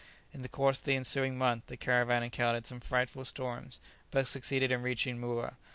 [0.33, 4.71] In the course of the ensuing month the caravan encountered some frightful storms, but succeeded
[4.71, 5.57] in reaching Moura.